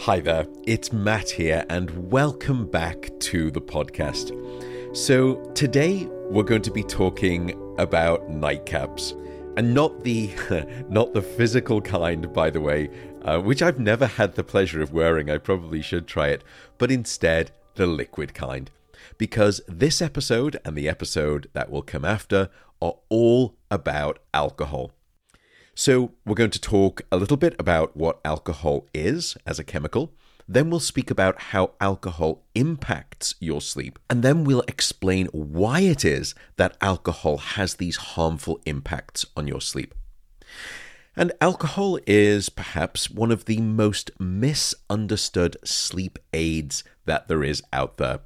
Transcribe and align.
Hi 0.00 0.18
there, 0.20 0.46
it's 0.64 0.92
Matt 0.92 1.30
here, 1.30 1.64
and 1.70 2.10
welcome 2.10 2.66
back 2.66 3.10
to 3.20 3.50
the 3.50 3.60
podcast. 3.60 4.34
So, 4.94 5.36
today 5.54 6.06
we're 6.28 6.42
going 6.42 6.62
to 6.62 6.70
be 6.72 6.82
talking 6.82 7.52
about 7.78 8.28
nightcaps. 8.28 9.12
And 9.56 9.72
not 9.72 10.02
the 10.02 10.30
not 10.90 11.14
the 11.14 11.22
physical 11.22 11.80
kind, 11.80 12.30
by 12.32 12.50
the 12.50 12.60
way, 12.60 12.90
uh, 13.22 13.38
which 13.38 13.62
I've 13.62 13.78
never 13.78 14.06
had 14.06 14.34
the 14.34 14.44
pleasure 14.44 14.82
of 14.82 14.92
wearing. 14.92 15.30
I 15.30 15.38
probably 15.38 15.80
should 15.80 16.08
try 16.08 16.28
it, 16.28 16.42
but 16.76 16.90
instead 16.90 17.52
the 17.76 17.86
liquid 17.86 18.34
kind, 18.34 18.70
because 19.16 19.62
this 19.68 20.02
episode 20.02 20.60
and 20.64 20.76
the 20.76 20.88
episode 20.88 21.48
that 21.52 21.70
will 21.70 21.82
come 21.82 22.04
after 22.04 22.50
are 22.82 22.96
all 23.08 23.54
about 23.70 24.18
alcohol. 24.34 24.90
So, 25.76 26.12
we're 26.24 26.36
going 26.36 26.50
to 26.50 26.60
talk 26.60 27.02
a 27.10 27.16
little 27.16 27.36
bit 27.36 27.56
about 27.58 27.96
what 27.96 28.20
alcohol 28.24 28.86
is 28.94 29.36
as 29.44 29.58
a 29.58 29.64
chemical. 29.64 30.12
Then 30.46 30.70
we'll 30.70 30.78
speak 30.78 31.10
about 31.10 31.42
how 31.50 31.72
alcohol 31.80 32.44
impacts 32.54 33.34
your 33.40 33.60
sleep. 33.60 33.98
And 34.08 34.22
then 34.22 34.44
we'll 34.44 34.62
explain 34.68 35.26
why 35.32 35.80
it 35.80 36.04
is 36.04 36.32
that 36.58 36.76
alcohol 36.80 37.38
has 37.38 37.74
these 37.74 37.96
harmful 37.96 38.60
impacts 38.64 39.26
on 39.36 39.48
your 39.48 39.60
sleep. 39.60 39.96
And 41.16 41.32
alcohol 41.40 41.98
is 42.06 42.50
perhaps 42.50 43.10
one 43.10 43.32
of 43.32 43.46
the 43.46 43.60
most 43.60 44.12
misunderstood 44.20 45.56
sleep 45.64 46.20
aids 46.32 46.84
that 47.04 47.26
there 47.26 47.42
is 47.42 47.62
out 47.72 47.96
there. 47.96 48.20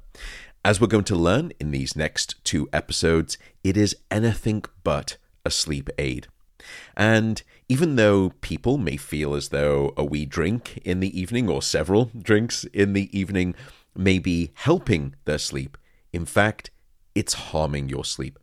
As 0.63 0.79
we're 0.79 0.85
going 0.85 1.03
to 1.05 1.15
learn 1.15 1.51
in 1.59 1.71
these 1.71 1.95
next 1.95 2.35
two 2.43 2.69
episodes, 2.71 3.39
it 3.63 3.75
is 3.75 3.95
anything 4.11 4.65
but 4.83 5.17
a 5.43 5.49
sleep 5.49 5.89
aid. 5.97 6.27
And 6.95 7.41
even 7.67 7.95
though 7.95 8.31
people 8.41 8.77
may 8.77 8.97
feel 8.97 9.33
as 9.35 9.49
though 9.49 9.93
a 9.95 10.03
wee 10.03 10.25
drink 10.25 10.77
in 10.83 10.99
the 10.99 11.19
evening 11.19 11.49
or 11.49 11.61
several 11.61 12.11
drinks 12.17 12.63
in 12.65 12.93
the 12.93 13.17
evening 13.17 13.55
may 13.95 14.19
be 14.19 14.51
helping 14.55 15.15
their 15.25 15.37
sleep, 15.37 15.77
in 16.11 16.25
fact, 16.25 16.71
it's 17.15 17.33
harming 17.33 17.89
your 17.89 18.05
sleep. 18.05 18.39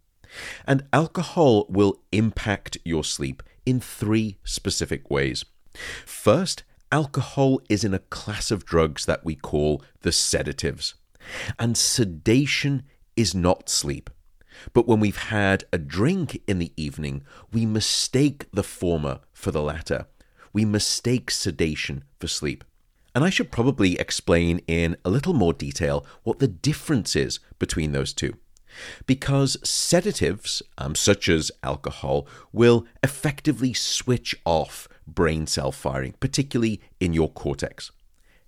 And 0.66 0.84
alcohol 0.92 1.66
will 1.68 2.00
impact 2.12 2.78
your 2.84 3.04
sleep 3.04 3.42
in 3.64 3.80
three 3.80 4.38
specific 4.44 5.10
ways. 5.10 5.44
First, 6.04 6.64
alcohol 6.92 7.60
is 7.68 7.84
in 7.84 7.94
a 7.94 7.98
class 7.98 8.50
of 8.50 8.64
drugs 8.64 9.06
that 9.06 9.24
we 9.24 9.34
call 9.34 9.82
the 10.02 10.12
sedatives. 10.12 10.94
And 11.58 11.76
sedation 11.76 12.84
is 13.16 13.34
not 13.34 13.68
sleep. 13.68 14.10
But 14.72 14.86
when 14.86 15.00
we've 15.00 15.16
had 15.16 15.64
a 15.72 15.78
drink 15.78 16.42
in 16.46 16.58
the 16.58 16.72
evening, 16.76 17.22
we 17.52 17.66
mistake 17.66 18.46
the 18.52 18.62
former 18.62 19.20
for 19.32 19.50
the 19.50 19.62
latter. 19.62 20.06
We 20.52 20.64
mistake 20.64 21.30
sedation 21.30 22.04
for 22.18 22.28
sleep. 22.28 22.64
And 23.14 23.24
I 23.24 23.30
should 23.30 23.50
probably 23.50 23.98
explain 23.98 24.60
in 24.66 24.96
a 25.04 25.10
little 25.10 25.32
more 25.32 25.54
detail 25.54 26.04
what 26.22 26.38
the 26.38 26.48
difference 26.48 27.16
is 27.16 27.40
between 27.58 27.92
those 27.92 28.12
two. 28.12 28.34
Because 29.06 29.56
sedatives, 29.66 30.62
um, 30.76 30.94
such 30.94 31.28
as 31.28 31.50
alcohol, 31.62 32.26
will 32.52 32.86
effectively 33.02 33.72
switch 33.72 34.34
off 34.44 34.86
brain 35.06 35.46
cell 35.46 35.72
firing, 35.72 36.14
particularly 36.20 36.80
in 37.00 37.14
your 37.14 37.30
cortex. 37.30 37.90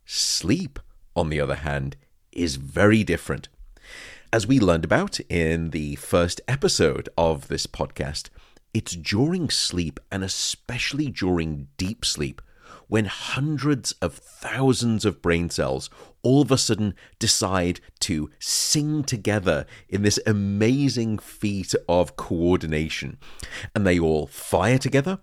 Sleep, 0.05 0.79
on 1.17 1.31
the 1.31 1.41
other 1.41 1.57
hand, 1.57 1.97
is 2.33 2.57
very 2.57 3.05
different. 3.05 3.49
As 4.31 4.47
we 4.47 4.61
learned 4.61 4.85
about 4.85 5.21
in 5.31 5.71
the 5.71 5.95
first 5.97 6.43
episode 6.47 7.09
of 7.17 7.49
this 7.49 7.67
podcast, 7.67 8.29
it's 8.75 8.95
during 8.95 9.49
sleep 9.49 9.99
and 10.13 10.23
especially 10.23 11.11
during 11.11 11.69
deep 11.79 12.05
sleep 12.05 12.43
when 12.89 13.07
hundreds 13.07 13.93
of 13.93 14.13
thousands 14.13 15.07
of 15.07 15.23
brain 15.23 15.49
cells 15.49 15.89
all 16.23 16.43
of 16.43 16.51
a 16.51 16.59
sudden 16.59 16.95
decide 17.19 17.81
to 18.01 18.31
sing 18.39 19.03
together 19.03 19.65
in 19.89 20.03
this 20.03 20.21
amazing 20.27 21.19
feat 21.19 21.75
of 21.89 22.17
coordination. 22.17 23.17
And 23.75 23.87
they 23.87 23.99
all 23.99 24.27
fire 24.27 24.79
together, 24.79 25.21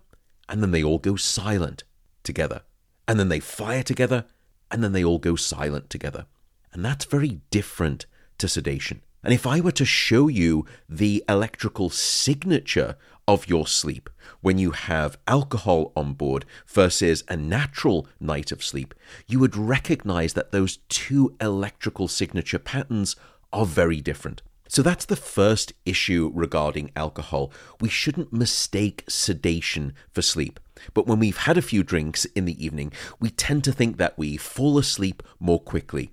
and 0.48 0.60
then 0.60 0.72
they 0.72 0.82
all 0.82 0.98
go 0.98 1.14
silent 1.14 1.84
together. 2.24 2.62
And 3.06 3.20
then 3.20 3.28
they 3.28 3.38
fire 3.38 3.84
together, 3.84 4.24
and 4.68 4.82
then 4.82 4.90
they 4.90 5.04
all 5.04 5.20
go 5.20 5.36
silent 5.36 5.90
together. 5.90 6.26
And 6.72 6.84
that's 6.84 7.04
very 7.04 7.40
different 7.50 8.06
to 8.38 8.48
sedation. 8.48 9.02
And 9.22 9.34
if 9.34 9.46
I 9.46 9.60
were 9.60 9.72
to 9.72 9.84
show 9.84 10.28
you 10.28 10.66
the 10.88 11.24
electrical 11.28 11.90
signature 11.90 12.96
of 13.26 13.48
your 13.48 13.66
sleep 13.66 14.08
when 14.40 14.58
you 14.58 14.70
have 14.70 15.18
alcohol 15.26 15.92
on 15.96 16.12
board 16.12 16.44
versus 16.66 17.24
a 17.28 17.36
natural 17.36 18.06
night 18.20 18.52
of 18.52 18.62
sleep, 18.62 18.94
you 19.26 19.40
would 19.40 19.56
recognize 19.56 20.34
that 20.34 20.52
those 20.52 20.78
two 20.88 21.34
electrical 21.40 22.06
signature 22.06 22.58
patterns 22.58 23.16
are 23.52 23.66
very 23.66 24.00
different. 24.00 24.42
So 24.68 24.82
that's 24.82 25.04
the 25.04 25.16
first 25.16 25.72
issue 25.84 26.30
regarding 26.34 26.90
alcohol. 26.96 27.52
We 27.80 27.88
shouldn't 27.88 28.32
mistake 28.32 29.04
sedation 29.08 29.94
for 30.12 30.22
sleep. 30.22 30.60
But 30.92 31.06
when 31.06 31.18
we've 31.18 31.36
had 31.36 31.56
a 31.56 31.62
few 31.62 31.82
drinks 31.82 32.24
in 32.26 32.44
the 32.44 32.64
evening, 32.64 32.92
we 33.20 33.30
tend 33.30 33.64
to 33.64 33.72
think 33.72 33.96
that 33.96 34.18
we 34.18 34.36
fall 34.36 34.76
asleep 34.78 35.22
more 35.38 35.60
quickly. 35.60 36.10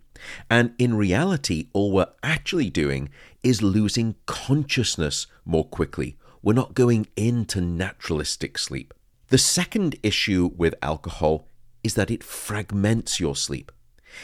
And 0.50 0.74
in 0.78 0.96
reality, 0.96 1.68
all 1.74 1.92
we're 1.92 2.08
actually 2.22 2.70
doing 2.70 3.10
is 3.44 3.62
losing 3.62 4.16
consciousness 4.26 5.28
more 5.46 5.66
quickly. 5.66 6.18
We're 6.42 6.54
not 6.54 6.74
going 6.74 7.08
into 7.16 7.62
naturalistic 7.62 8.58
sleep. 8.58 8.94
The 9.28 9.38
second 9.38 9.96
issue 10.04 10.52
with 10.56 10.76
alcohol 10.82 11.48
is 11.84 11.96
that 11.96 12.12
it 12.12 12.24
fragments 12.24 13.20
your 13.20 13.36
sleep. 13.36 13.72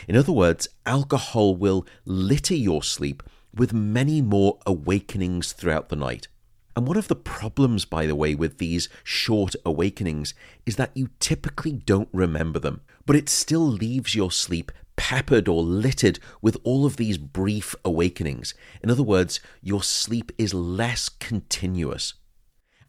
In 0.08 0.16
other 0.16 0.32
words, 0.32 0.68
alcohol 0.86 1.56
will 1.56 1.86
litter 2.06 2.56
your 2.56 2.84
sleep 2.84 3.24
with 3.54 3.74
many 3.74 4.22
more 4.22 4.60
awakenings 4.66 5.52
throughout 5.54 5.90
the 5.90 5.96
night. 5.96 6.28
And 6.76 6.88
one 6.88 6.98
of 6.98 7.08
the 7.08 7.16
problems, 7.16 7.84
by 7.86 8.06
the 8.06 8.16
way, 8.16 8.36
with 8.36 8.58
these 8.58 8.88
short 9.04 9.56
awakenings 9.66 10.34
is 10.66 10.76
that 10.76 10.96
you 10.96 11.10
typically 11.20 11.74
don't 11.74 12.10
remember 12.14 12.60
them, 12.60 12.82
but 13.06 13.16
it 13.16 13.28
still 13.28 13.66
leaves 13.66 14.16
your 14.16 14.32
sleep 14.32 14.72
peppered 15.00 15.48
or 15.48 15.64
littered 15.64 16.20
with 16.42 16.58
all 16.66 16.86
of 16.86 16.98
these 16.98 17.18
brief 17.18 17.74
awakenings. 17.86 18.54
In 18.84 18.92
other 18.92 19.02
words, 19.02 19.40
your 19.62 19.82
sleep 19.82 20.30
is 20.38 20.54
less 20.54 21.08
continuous. 21.08 22.16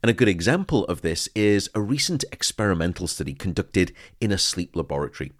And 0.03 0.11
a 0.11 0.15
good 0.15 0.27
example 0.27 0.85
of 0.87 1.03
this 1.03 1.29
is 1.37 1.71
a 1.73 1.81
recent 1.81 2.25
experimental 2.33 3.07
study 3.07 3.33
conducted 3.33 3.93
in 4.21 4.33
a 4.33 4.39
sleep 4.39 4.75
laboratory. 4.75 5.31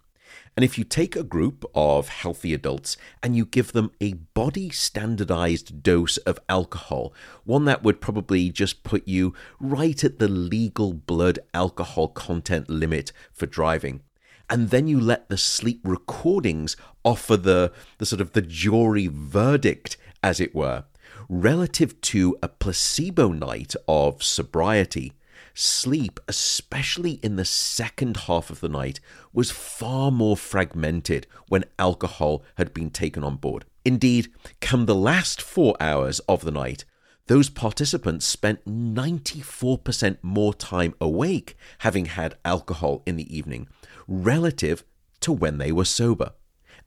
And 0.55 0.63
if 0.63 0.77
you 0.77 0.85
take 0.85 1.17
a 1.17 1.23
group 1.23 1.65
of 1.75 2.07
healthy 2.07 2.53
adults 2.53 2.95
and 3.21 3.35
you 3.35 3.45
give 3.45 3.73
them 3.73 3.91
a 3.99 4.13
body 4.13 4.69
standardized 4.69 5.83
dose 5.83 6.15
of 6.19 6.39
alcohol, 6.47 7.13
one 7.43 7.65
that 7.65 7.83
would 7.83 7.99
probably 7.99 8.49
just 8.49 8.83
put 8.83 9.05
you 9.05 9.33
right 9.59 10.01
at 10.05 10.19
the 10.19 10.29
legal 10.29 10.93
blood 10.93 11.39
alcohol 11.53 12.07
content 12.07 12.69
limit 12.69 13.11
for 13.33 13.45
driving, 13.45 14.03
and 14.51 14.69
then 14.69 14.85
you 14.85 14.99
let 14.99 15.29
the 15.29 15.37
sleep 15.37 15.79
recordings 15.85 16.75
offer 17.05 17.37
the, 17.37 17.71
the 17.99 18.05
sort 18.05 18.19
of 18.19 18.33
the 18.33 18.41
jury 18.41 19.07
verdict, 19.07 19.95
as 20.21 20.41
it 20.41 20.53
were, 20.53 20.83
relative 21.29 21.99
to 22.01 22.37
a 22.43 22.49
placebo 22.49 23.29
night 23.29 23.73
of 23.87 24.21
sobriety. 24.21 25.13
Sleep, 25.53 26.19
especially 26.27 27.13
in 27.23 27.37
the 27.37 27.45
second 27.45 28.17
half 28.17 28.49
of 28.49 28.59
the 28.59 28.69
night, 28.69 28.99
was 29.31 29.51
far 29.51 30.11
more 30.11 30.35
fragmented 30.35 31.27
when 31.47 31.63
alcohol 31.79 32.43
had 32.55 32.73
been 32.73 32.89
taken 32.89 33.23
on 33.23 33.37
board. 33.37 33.63
Indeed, 33.85 34.31
come 34.59 34.85
the 34.85 34.95
last 34.95 35.41
four 35.41 35.75
hours 35.79 36.19
of 36.27 36.43
the 36.43 36.51
night, 36.51 36.83
those 37.27 37.49
participants 37.49 38.25
spent 38.25 38.65
94% 38.65 40.17
more 40.21 40.53
time 40.53 40.93
awake 40.99 41.55
having 41.79 42.05
had 42.05 42.35
alcohol 42.43 43.01
in 43.05 43.15
the 43.15 43.35
evening 43.35 43.69
relative 44.11 44.83
to 45.21 45.31
when 45.31 45.57
they 45.57 45.71
were 45.71 45.85
sober. 45.85 46.33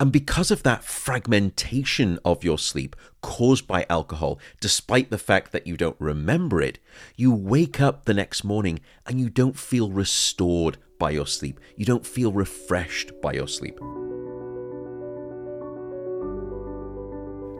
And 0.00 0.10
because 0.12 0.50
of 0.50 0.64
that 0.64 0.84
fragmentation 0.84 2.18
of 2.24 2.42
your 2.42 2.58
sleep 2.58 2.96
caused 3.22 3.66
by 3.66 3.86
alcohol, 3.88 4.40
despite 4.60 5.10
the 5.10 5.18
fact 5.18 5.52
that 5.52 5.66
you 5.66 5.76
don't 5.76 5.96
remember 6.00 6.60
it, 6.60 6.80
you 7.16 7.32
wake 7.32 7.80
up 7.80 8.04
the 8.04 8.14
next 8.14 8.42
morning 8.42 8.80
and 9.06 9.20
you 9.20 9.30
don't 9.30 9.56
feel 9.56 9.90
restored 9.90 10.78
by 10.98 11.10
your 11.10 11.26
sleep. 11.26 11.60
You 11.76 11.84
don't 11.84 12.06
feel 12.06 12.32
refreshed 12.32 13.12
by 13.22 13.34
your 13.34 13.48
sleep. 13.48 13.78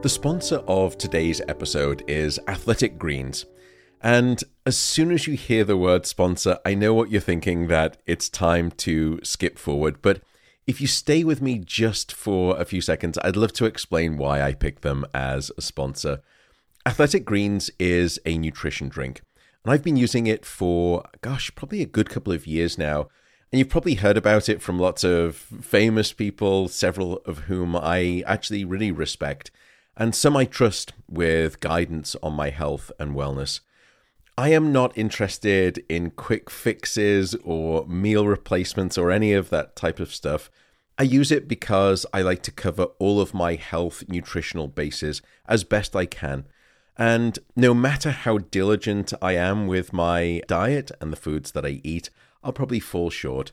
The 0.02 0.08
sponsor 0.08 0.56
of 0.66 0.98
today's 0.98 1.40
episode 1.48 2.02
is 2.08 2.40
Athletic 2.48 2.98
Greens. 2.98 3.46
And 4.04 4.44
as 4.66 4.76
soon 4.76 5.10
as 5.10 5.26
you 5.26 5.32
hear 5.32 5.64
the 5.64 5.78
word 5.78 6.04
sponsor, 6.04 6.58
I 6.62 6.74
know 6.74 6.92
what 6.92 7.10
you're 7.10 7.22
thinking 7.22 7.68
that 7.68 7.96
it's 8.04 8.28
time 8.28 8.70
to 8.72 9.18
skip 9.22 9.58
forward. 9.58 10.02
But 10.02 10.20
if 10.66 10.78
you 10.78 10.86
stay 10.86 11.24
with 11.24 11.40
me 11.40 11.58
just 11.58 12.12
for 12.12 12.60
a 12.60 12.66
few 12.66 12.82
seconds, 12.82 13.18
I'd 13.24 13.34
love 13.34 13.54
to 13.54 13.64
explain 13.64 14.18
why 14.18 14.42
I 14.42 14.52
picked 14.52 14.82
them 14.82 15.06
as 15.14 15.50
a 15.56 15.62
sponsor. 15.62 16.20
Athletic 16.84 17.24
Greens 17.24 17.70
is 17.78 18.20
a 18.26 18.36
nutrition 18.36 18.90
drink, 18.90 19.22
and 19.64 19.72
I've 19.72 19.82
been 19.82 19.96
using 19.96 20.26
it 20.26 20.44
for, 20.44 21.08
gosh, 21.22 21.54
probably 21.54 21.80
a 21.80 21.86
good 21.86 22.10
couple 22.10 22.34
of 22.34 22.46
years 22.46 22.76
now. 22.76 23.08
And 23.50 23.58
you've 23.58 23.70
probably 23.70 23.94
heard 23.94 24.18
about 24.18 24.50
it 24.50 24.60
from 24.60 24.78
lots 24.78 25.02
of 25.02 25.34
famous 25.34 26.12
people, 26.12 26.68
several 26.68 27.22
of 27.24 27.38
whom 27.40 27.74
I 27.74 28.22
actually 28.26 28.66
really 28.66 28.92
respect, 28.92 29.50
and 29.96 30.14
some 30.14 30.36
I 30.36 30.44
trust 30.44 30.92
with 31.08 31.60
guidance 31.60 32.16
on 32.22 32.34
my 32.34 32.50
health 32.50 32.92
and 32.98 33.14
wellness. 33.14 33.60
I 34.36 34.48
am 34.48 34.72
not 34.72 34.98
interested 34.98 35.84
in 35.88 36.10
quick 36.10 36.50
fixes 36.50 37.36
or 37.44 37.86
meal 37.86 38.26
replacements 38.26 38.98
or 38.98 39.12
any 39.12 39.32
of 39.32 39.50
that 39.50 39.76
type 39.76 40.00
of 40.00 40.12
stuff. 40.12 40.50
I 40.98 41.04
use 41.04 41.30
it 41.30 41.46
because 41.46 42.04
I 42.12 42.22
like 42.22 42.42
to 42.44 42.50
cover 42.50 42.84
all 42.98 43.20
of 43.20 43.32
my 43.32 43.54
health 43.54 44.02
nutritional 44.08 44.66
bases 44.66 45.22
as 45.46 45.62
best 45.62 45.94
I 45.94 46.06
can. 46.06 46.46
And 46.96 47.38
no 47.54 47.74
matter 47.74 48.10
how 48.10 48.38
diligent 48.38 49.12
I 49.22 49.34
am 49.34 49.68
with 49.68 49.92
my 49.92 50.42
diet 50.48 50.90
and 51.00 51.12
the 51.12 51.16
foods 51.16 51.52
that 51.52 51.64
I 51.64 51.80
eat, 51.84 52.10
I'll 52.42 52.52
probably 52.52 52.80
fall 52.80 53.10
short. 53.10 53.52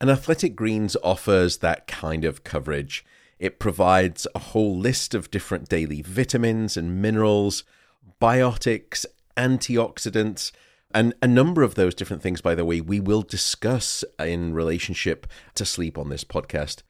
And 0.00 0.08
Athletic 0.08 0.54
Greens 0.54 0.96
offers 1.02 1.58
that 1.58 1.88
kind 1.88 2.24
of 2.24 2.44
coverage. 2.44 3.04
It 3.40 3.58
provides 3.58 4.26
a 4.36 4.40
whole 4.40 4.78
list 4.78 5.14
of 5.14 5.32
different 5.32 5.68
daily 5.68 6.00
vitamins 6.00 6.76
and 6.76 7.02
minerals, 7.02 7.64
biotics, 8.20 9.04
antioxidants, 9.36 10.52
and 10.94 11.14
a 11.20 11.28
number 11.28 11.62
of 11.62 11.74
those 11.74 11.94
different 11.94 12.22
things, 12.22 12.40
by 12.40 12.54
the 12.54 12.64
way, 12.64 12.80
we 12.80 13.00
will 13.00 13.22
discuss 13.22 14.04
in 14.18 14.54
relationship 14.54 15.26
to 15.54 15.64
sleep 15.64 15.98
on 15.98 16.08
this 16.08 16.24
podcast. 16.24 16.82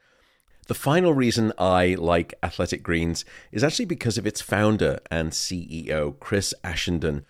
The 0.67 0.75
final 0.75 1.15
reason 1.15 1.53
I 1.59 1.95
like 1.95 2.35
Athletic 2.43 2.83
Greens 2.83 3.25
is 3.53 3.63
actually 3.63 3.85
because 3.85 4.19
of 4.19 4.27
its 4.27 4.41
founder 4.41 4.99
and 5.11 5.31
CEO, 5.31 6.19
Chris 6.19 6.53
Ashenden. 6.65 7.25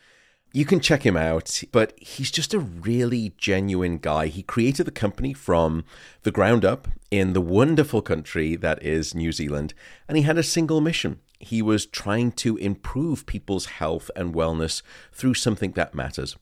You 0.56 0.64
can 0.64 0.80
check 0.80 1.04
him 1.04 1.18
out, 1.18 1.62
but 1.70 1.92
he's 2.00 2.30
just 2.30 2.54
a 2.54 2.58
really 2.58 3.34
genuine 3.36 3.98
guy. 3.98 4.28
He 4.28 4.42
created 4.42 4.86
the 4.86 4.90
company 4.90 5.34
from 5.34 5.84
the 6.22 6.30
ground 6.30 6.64
up 6.64 6.88
in 7.10 7.34
the 7.34 7.42
wonderful 7.42 8.00
country 8.00 8.56
that 8.56 8.82
is 8.82 9.14
New 9.14 9.32
Zealand, 9.32 9.74
and 10.08 10.16
he 10.16 10.22
had 10.22 10.38
a 10.38 10.42
single 10.42 10.80
mission. 10.80 11.20
He 11.38 11.60
was 11.60 11.84
trying 11.84 12.32
to 12.40 12.56
improve 12.56 13.26
people's 13.26 13.66
health 13.66 14.10
and 14.16 14.34
wellness 14.34 14.80
through 15.12 15.34
something 15.34 15.72
that 15.72 15.94
matters. 15.94 16.38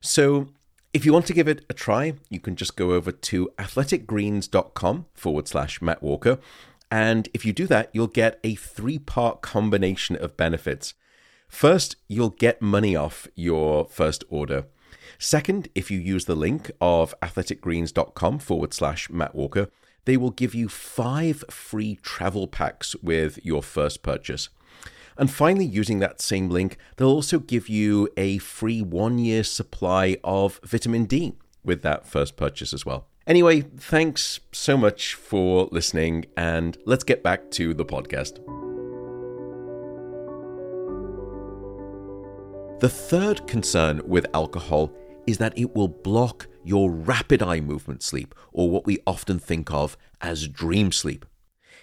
So, 0.00 0.48
if 0.92 1.06
you 1.06 1.12
want 1.12 1.26
to 1.26 1.32
give 1.32 1.46
it 1.46 1.64
a 1.70 1.74
try, 1.74 2.14
you 2.28 2.40
can 2.40 2.56
just 2.56 2.74
go 2.74 2.90
over 2.90 3.12
to 3.12 3.50
athleticgreens.com 3.56 5.06
forward 5.14 5.46
slash 5.46 5.80
Matt 5.80 6.02
Walker. 6.02 6.40
And 6.90 7.28
if 7.32 7.44
you 7.44 7.52
do 7.52 7.68
that, 7.68 7.90
you'll 7.92 8.08
get 8.08 8.40
a 8.42 8.56
three 8.56 8.98
part 8.98 9.42
combination 9.42 10.16
of 10.16 10.36
benefits. 10.36 10.94
First, 11.48 11.96
you'll 12.08 12.30
get 12.30 12.60
money 12.60 12.96
off 12.96 13.28
your 13.34 13.86
first 13.86 14.24
order. 14.28 14.66
Second, 15.18 15.68
if 15.74 15.90
you 15.90 15.98
use 15.98 16.24
the 16.24 16.34
link 16.34 16.70
of 16.80 17.14
athleticgreens.com 17.22 18.38
forward 18.40 18.74
slash 18.74 19.08
Matt 19.10 19.34
Walker, 19.34 19.68
they 20.04 20.16
will 20.16 20.30
give 20.30 20.54
you 20.54 20.68
five 20.68 21.44
free 21.50 21.98
travel 22.02 22.46
packs 22.46 22.94
with 22.96 23.38
your 23.44 23.62
first 23.62 24.02
purchase. 24.02 24.48
And 25.16 25.30
finally, 25.30 25.64
using 25.64 26.00
that 26.00 26.20
same 26.20 26.50
link, 26.50 26.76
they'll 26.96 27.08
also 27.08 27.38
give 27.38 27.68
you 27.68 28.08
a 28.16 28.38
free 28.38 28.82
one 28.82 29.18
year 29.18 29.44
supply 29.44 30.16
of 30.24 30.60
vitamin 30.64 31.04
D 31.04 31.34
with 31.64 31.82
that 31.82 32.06
first 32.06 32.36
purchase 32.36 32.72
as 32.72 32.84
well. 32.84 33.06
Anyway, 33.26 33.62
thanks 33.62 34.40
so 34.52 34.76
much 34.76 35.14
for 35.14 35.68
listening, 35.72 36.26
and 36.36 36.76
let's 36.84 37.04
get 37.04 37.22
back 37.22 37.50
to 37.52 37.72
the 37.72 37.84
podcast. 37.84 38.63
The 42.80 42.88
third 42.88 43.46
concern 43.46 44.02
with 44.04 44.26
alcohol 44.34 44.92
is 45.26 45.38
that 45.38 45.56
it 45.56 45.74
will 45.74 45.88
block 45.88 46.48
your 46.64 46.90
rapid 46.90 47.42
eye 47.42 47.60
movement 47.60 48.02
sleep, 48.02 48.34
or 48.52 48.68
what 48.68 48.84
we 48.84 48.98
often 49.06 49.38
think 49.38 49.72
of 49.72 49.96
as 50.20 50.48
dream 50.48 50.92
sleep. 50.92 51.24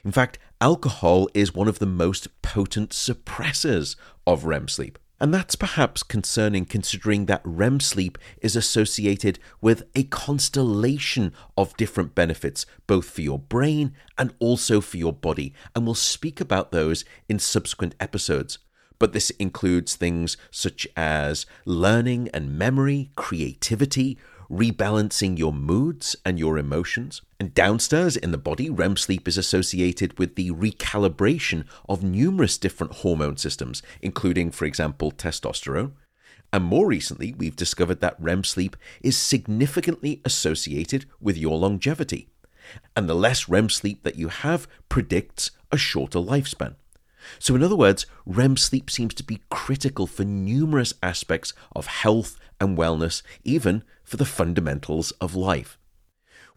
In 0.03 0.11
fact, 0.11 0.37
alcohol 0.59 1.27
is 1.33 1.55
one 1.55 1.67
of 1.67 1.79
the 1.79 1.85
most 1.85 2.41
potent 2.41 2.89
suppressors 2.89 3.95
of 4.27 4.45
REM 4.45 4.67
sleep. 4.67 4.99
And 5.19 5.33
that's 5.33 5.55
perhaps 5.55 6.03
concerning 6.03 6.65
considering 6.65 7.27
that 7.27 7.41
REM 7.45 7.79
sleep 7.79 8.17
is 8.41 8.55
associated 8.55 9.39
with 9.61 9.83
a 9.95 10.03
constellation 10.03 11.31
of 11.55 11.77
different 11.77 12.15
benefits, 12.15 12.65
both 12.85 13.09
for 13.09 13.21
your 13.21 13.39
brain 13.39 13.93
and 14.17 14.33
also 14.39 14.81
for 14.81 14.97
your 14.97 15.13
body. 15.13 15.53
And 15.75 15.85
we'll 15.85 15.95
speak 15.95 16.41
about 16.41 16.71
those 16.71 17.05
in 17.29 17.37
subsequent 17.39 17.95
episodes 17.99 18.57
but 19.01 19.13
this 19.13 19.31
includes 19.31 19.95
things 19.95 20.37
such 20.51 20.87
as 20.95 21.47
learning 21.65 22.29
and 22.35 22.55
memory, 22.55 23.09
creativity, 23.15 24.15
rebalancing 24.47 25.39
your 25.39 25.51
moods 25.51 26.15
and 26.23 26.37
your 26.37 26.59
emotions. 26.59 27.23
And 27.39 27.51
downstairs 27.51 28.15
in 28.15 28.29
the 28.29 28.37
body, 28.37 28.69
REM 28.69 28.95
sleep 28.97 29.27
is 29.27 29.39
associated 29.39 30.19
with 30.19 30.35
the 30.35 30.51
recalibration 30.51 31.65
of 31.89 32.03
numerous 32.03 32.59
different 32.59 32.97
hormone 32.97 33.37
systems, 33.37 33.81
including, 34.03 34.51
for 34.51 34.65
example, 34.65 35.11
testosterone. 35.11 35.93
And 36.53 36.63
more 36.63 36.85
recently, 36.85 37.33
we've 37.33 37.55
discovered 37.55 38.01
that 38.01 38.21
REM 38.21 38.43
sleep 38.43 38.77
is 39.01 39.17
significantly 39.17 40.21
associated 40.23 41.05
with 41.19 41.39
your 41.39 41.57
longevity. 41.57 42.27
And 42.95 43.09
the 43.09 43.15
less 43.15 43.49
REM 43.49 43.69
sleep 43.69 44.03
that 44.03 44.17
you 44.17 44.27
have 44.27 44.67
predicts 44.89 45.49
a 45.71 45.77
shorter 45.77 46.19
lifespan. 46.19 46.75
So, 47.39 47.55
in 47.55 47.63
other 47.63 47.75
words, 47.75 48.05
REM 48.25 48.57
sleep 48.57 48.89
seems 48.89 49.13
to 49.15 49.23
be 49.23 49.41
critical 49.49 50.07
for 50.07 50.23
numerous 50.23 50.93
aspects 51.01 51.53
of 51.75 51.87
health 51.87 52.37
and 52.59 52.77
wellness, 52.77 53.21
even 53.43 53.83
for 54.03 54.17
the 54.17 54.25
fundamentals 54.25 55.11
of 55.21 55.35
life. 55.35 55.77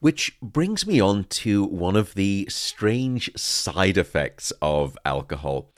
Which 0.01 0.39
brings 0.43 0.87
me 0.87 1.01
on 1.01 1.25
to 1.25 1.65
one 1.65 1.97
of 1.97 2.15
the 2.15 2.47
strange 2.51 3.31
side 3.37 3.97
effects 3.97 4.53
of 4.61 4.99
alcohol. 5.05 5.73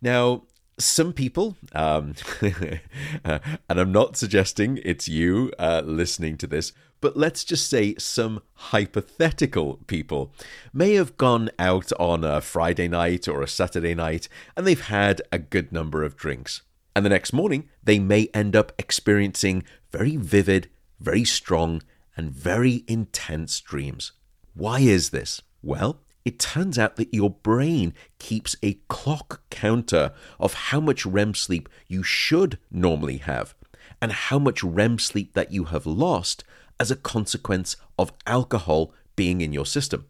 Now, 0.00 0.42
some 0.78 1.12
people, 1.12 1.56
um, 1.74 2.14
and 3.24 3.40
I'm 3.68 3.92
not 3.92 4.16
suggesting 4.16 4.80
it's 4.84 5.08
you 5.08 5.52
uh, 5.58 5.82
listening 5.84 6.36
to 6.38 6.46
this, 6.46 6.72
but 7.00 7.16
let's 7.16 7.44
just 7.44 7.68
say 7.68 7.96
some 7.98 8.42
hypothetical 8.54 9.80
people 9.86 10.32
may 10.72 10.94
have 10.94 11.16
gone 11.16 11.50
out 11.58 11.92
on 11.98 12.22
a 12.24 12.40
Friday 12.40 12.88
night 12.88 13.26
or 13.26 13.42
a 13.42 13.48
Saturday 13.48 13.94
night 13.94 14.28
and 14.56 14.66
they've 14.66 14.86
had 14.86 15.20
a 15.32 15.38
good 15.38 15.72
number 15.72 16.04
of 16.04 16.16
drinks. 16.16 16.62
And 16.94 17.04
the 17.04 17.10
next 17.10 17.32
morning, 17.32 17.68
they 17.82 17.98
may 17.98 18.28
end 18.32 18.54
up 18.54 18.72
experiencing 18.78 19.64
very 19.90 20.16
vivid, 20.16 20.68
very 21.00 21.24
strong, 21.24 21.82
and 22.16 22.30
very 22.30 22.84
intense 22.86 23.60
dreams. 23.60 24.12
Why 24.54 24.80
is 24.80 25.10
this? 25.10 25.40
Well, 25.62 26.00
it 26.24 26.38
turns 26.38 26.78
out 26.78 26.96
that 26.96 27.12
your 27.12 27.30
brain 27.30 27.94
keeps 28.18 28.56
a 28.62 28.74
clock 28.88 29.42
counter 29.50 30.12
of 30.38 30.54
how 30.54 30.80
much 30.80 31.04
REM 31.04 31.34
sleep 31.34 31.68
you 31.88 32.02
should 32.02 32.58
normally 32.70 33.18
have 33.18 33.54
and 34.00 34.12
how 34.12 34.38
much 34.38 34.62
REM 34.62 34.98
sleep 34.98 35.34
that 35.34 35.52
you 35.52 35.64
have 35.64 35.86
lost 35.86 36.44
as 36.78 36.90
a 36.90 36.96
consequence 36.96 37.76
of 37.98 38.12
alcohol 38.26 38.92
being 39.16 39.40
in 39.40 39.52
your 39.52 39.66
system. 39.66 40.06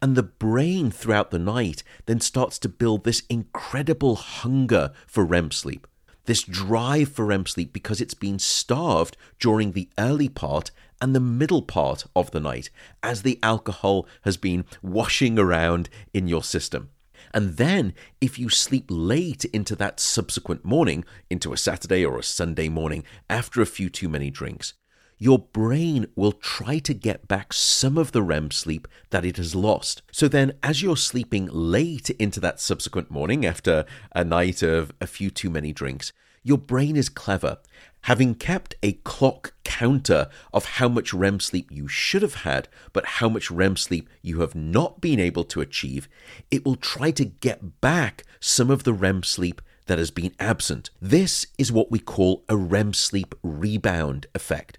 And 0.00 0.14
the 0.14 0.22
brain 0.22 0.90
throughout 0.90 1.30
the 1.30 1.38
night 1.38 1.82
then 2.06 2.20
starts 2.20 2.58
to 2.60 2.68
build 2.68 3.04
this 3.04 3.24
incredible 3.28 4.14
hunger 4.16 4.92
for 5.06 5.24
REM 5.24 5.50
sleep, 5.50 5.86
this 6.28 6.42
drive 6.42 7.08
for 7.08 7.24
REM 7.24 7.46
sleep 7.46 7.72
because 7.72 8.02
it's 8.02 8.12
been 8.12 8.38
starved 8.38 9.16
during 9.40 9.72
the 9.72 9.88
early 9.98 10.28
part 10.28 10.70
and 11.00 11.14
the 11.14 11.20
middle 11.20 11.62
part 11.62 12.04
of 12.14 12.32
the 12.32 12.38
night 12.38 12.68
as 13.02 13.22
the 13.22 13.38
alcohol 13.42 14.06
has 14.22 14.36
been 14.36 14.66
washing 14.82 15.38
around 15.38 15.88
in 16.12 16.28
your 16.28 16.44
system. 16.44 16.90
And 17.32 17.56
then, 17.56 17.94
if 18.20 18.38
you 18.38 18.50
sleep 18.50 18.86
late 18.90 19.46
into 19.46 19.74
that 19.76 20.00
subsequent 20.00 20.66
morning, 20.66 21.02
into 21.30 21.54
a 21.54 21.56
Saturday 21.56 22.04
or 22.04 22.18
a 22.18 22.22
Sunday 22.22 22.68
morning 22.68 23.04
after 23.30 23.62
a 23.62 23.66
few 23.66 23.88
too 23.88 24.10
many 24.10 24.30
drinks, 24.30 24.74
your 25.18 25.38
brain 25.38 26.06
will 26.14 26.32
try 26.32 26.78
to 26.78 26.94
get 26.94 27.26
back 27.26 27.52
some 27.52 27.98
of 27.98 28.12
the 28.12 28.22
REM 28.22 28.50
sleep 28.50 28.86
that 29.10 29.24
it 29.24 29.36
has 29.36 29.54
lost. 29.54 30.02
So 30.12 30.28
then, 30.28 30.52
as 30.62 30.80
you're 30.80 30.96
sleeping 30.96 31.48
late 31.50 32.10
into 32.10 32.40
that 32.40 32.60
subsequent 32.60 33.10
morning 33.10 33.44
after 33.44 33.84
a 34.14 34.24
night 34.24 34.62
of 34.62 34.92
a 35.00 35.06
few 35.06 35.30
too 35.30 35.50
many 35.50 35.72
drinks, 35.72 36.12
your 36.44 36.58
brain 36.58 36.96
is 36.96 37.08
clever. 37.08 37.58
Having 38.02 38.36
kept 38.36 38.76
a 38.82 38.92
clock 38.92 39.54
counter 39.64 40.28
of 40.52 40.64
how 40.64 40.88
much 40.88 41.12
REM 41.12 41.40
sleep 41.40 41.68
you 41.70 41.88
should 41.88 42.22
have 42.22 42.36
had, 42.36 42.68
but 42.92 43.04
how 43.04 43.28
much 43.28 43.50
REM 43.50 43.76
sleep 43.76 44.08
you 44.22 44.40
have 44.40 44.54
not 44.54 45.00
been 45.00 45.18
able 45.18 45.44
to 45.44 45.60
achieve, 45.60 46.08
it 46.50 46.64
will 46.64 46.76
try 46.76 47.10
to 47.10 47.24
get 47.24 47.80
back 47.80 48.22
some 48.38 48.70
of 48.70 48.84
the 48.84 48.92
REM 48.92 49.24
sleep 49.24 49.60
that 49.86 49.98
has 49.98 50.12
been 50.12 50.34
absent. 50.38 50.90
This 51.02 51.46
is 51.58 51.72
what 51.72 51.90
we 51.90 51.98
call 51.98 52.44
a 52.48 52.56
REM 52.56 52.94
sleep 52.94 53.34
rebound 53.42 54.26
effect. 54.34 54.78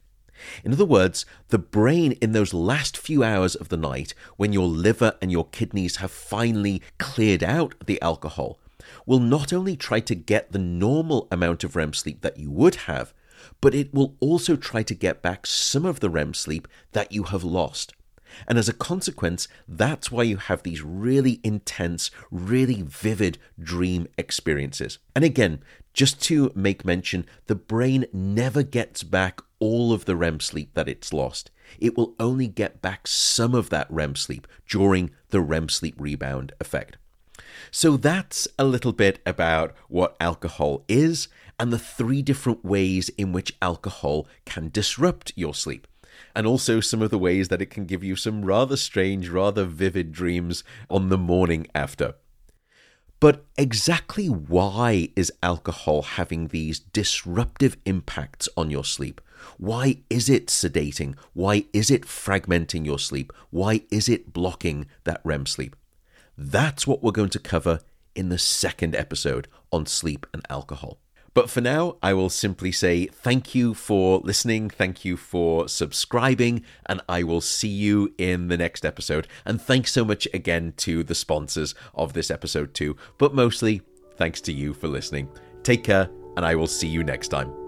In 0.63 0.73
other 0.73 0.85
words, 0.85 1.25
the 1.49 1.57
brain 1.57 2.13
in 2.13 2.31
those 2.31 2.53
last 2.53 2.97
few 2.97 3.23
hours 3.23 3.55
of 3.55 3.69
the 3.69 3.77
night, 3.77 4.13
when 4.37 4.53
your 4.53 4.67
liver 4.67 5.15
and 5.21 5.31
your 5.31 5.47
kidneys 5.47 5.97
have 5.97 6.11
finally 6.11 6.81
cleared 6.97 7.43
out 7.43 7.75
the 7.85 8.01
alcohol, 8.01 8.59
will 9.05 9.19
not 9.19 9.53
only 9.53 9.75
try 9.75 9.99
to 9.99 10.15
get 10.15 10.51
the 10.51 10.59
normal 10.59 11.27
amount 11.31 11.63
of 11.63 11.75
REM 11.75 11.93
sleep 11.93 12.21
that 12.21 12.37
you 12.37 12.49
would 12.51 12.75
have, 12.75 13.13
but 13.61 13.75
it 13.75 13.93
will 13.93 14.15
also 14.19 14.55
try 14.55 14.83
to 14.83 14.93
get 14.93 15.21
back 15.21 15.45
some 15.45 15.85
of 15.85 15.99
the 15.99 16.09
REM 16.09 16.33
sleep 16.33 16.67
that 16.91 17.11
you 17.11 17.23
have 17.23 17.43
lost. 17.43 17.93
And 18.47 18.57
as 18.57 18.69
a 18.69 18.73
consequence, 18.73 19.47
that's 19.67 20.11
why 20.11 20.23
you 20.23 20.37
have 20.37 20.63
these 20.63 20.81
really 20.81 21.39
intense, 21.43 22.11
really 22.31 22.81
vivid 22.81 23.37
dream 23.61 24.07
experiences. 24.17 24.99
And 25.15 25.25
again, 25.25 25.61
just 25.93 26.21
to 26.23 26.51
make 26.55 26.85
mention, 26.85 27.25
the 27.47 27.55
brain 27.55 28.05
never 28.13 28.63
gets 28.63 29.03
back 29.03 29.41
all 29.59 29.91
of 29.91 30.05
the 30.05 30.15
REM 30.15 30.39
sleep 30.39 30.73
that 30.73 30.87
it's 30.87 31.13
lost. 31.13 31.51
It 31.79 31.97
will 31.97 32.15
only 32.19 32.47
get 32.47 32.81
back 32.81 33.07
some 33.07 33.53
of 33.53 33.69
that 33.69 33.87
REM 33.89 34.15
sleep 34.15 34.47
during 34.67 35.11
the 35.29 35.41
REM 35.41 35.69
sleep 35.69 35.95
rebound 35.97 36.53
effect. 36.59 36.97
So 37.71 37.97
that's 37.97 38.47
a 38.57 38.63
little 38.63 38.93
bit 38.93 39.19
about 39.25 39.75
what 39.87 40.15
alcohol 40.19 40.85
is 40.87 41.27
and 41.59 41.73
the 41.73 41.79
three 41.79 42.21
different 42.21 42.63
ways 42.63 43.09
in 43.09 43.33
which 43.33 43.57
alcohol 43.61 44.27
can 44.45 44.69
disrupt 44.69 45.33
your 45.35 45.53
sleep 45.53 45.87
and 46.35 46.45
also 46.45 46.79
some 46.79 47.01
of 47.01 47.09
the 47.09 47.17
ways 47.17 47.47
that 47.49 47.61
it 47.61 47.69
can 47.69 47.85
give 47.85 48.03
you 48.03 48.15
some 48.15 48.45
rather 48.45 48.77
strange, 48.77 49.29
rather 49.29 49.65
vivid 49.65 50.11
dreams 50.11 50.63
on 50.89 51.09
the 51.09 51.17
morning 51.17 51.67
after. 51.73 52.15
But 53.19 53.45
exactly 53.57 54.27
why 54.27 55.09
is 55.15 55.31
alcohol 55.43 56.03
having 56.03 56.47
these 56.47 56.79
disruptive 56.79 57.75
impacts 57.85 58.47
on 58.55 58.71
your 58.71 58.85
sleep? 58.85 59.19
Why 59.57 59.97
is 60.09 60.29
it 60.29 60.47
sedating? 60.47 61.15
Why 61.33 61.65
is 61.73 61.91
it 61.91 62.03
fragmenting 62.03 62.85
your 62.85 62.99
sleep? 62.99 63.33
Why 63.49 63.81
is 63.91 64.07
it 64.07 64.31
blocking 64.31 64.87
that 65.03 65.21
REM 65.23 65.45
sleep? 65.45 65.75
That's 66.37 66.87
what 66.87 67.03
we're 67.03 67.11
going 67.11 67.29
to 67.29 67.39
cover 67.39 67.81
in 68.15 68.29
the 68.29 68.37
second 68.37 68.95
episode 68.95 69.47
on 69.71 69.85
sleep 69.85 70.25
and 70.33 70.45
alcohol. 70.49 70.99
But 71.39 71.49
for 71.49 71.61
now, 71.61 71.95
I 72.03 72.13
will 72.13 72.29
simply 72.29 72.73
say 72.73 73.05
thank 73.05 73.55
you 73.55 73.73
for 73.73 74.19
listening, 74.25 74.69
thank 74.69 75.05
you 75.05 75.15
for 75.15 75.69
subscribing, 75.69 76.65
and 76.85 76.99
I 77.07 77.23
will 77.23 77.39
see 77.39 77.69
you 77.69 78.13
in 78.17 78.49
the 78.49 78.57
next 78.57 78.83
episode. 78.83 79.25
And 79.45 79.61
thanks 79.61 79.93
so 79.93 80.03
much 80.03 80.27
again 80.33 80.73
to 80.79 81.01
the 81.01 81.15
sponsors 81.15 81.75
of 81.95 82.11
this 82.11 82.29
episode, 82.29 82.73
too. 82.73 82.97
But 83.17 83.33
mostly, 83.33 83.81
thanks 84.17 84.41
to 84.41 84.51
you 84.51 84.73
for 84.73 84.89
listening. 84.89 85.29
Take 85.63 85.85
care, 85.85 86.09
and 86.35 86.45
I 86.45 86.55
will 86.55 86.67
see 86.67 86.89
you 86.89 87.05
next 87.05 87.29
time. 87.29 87.58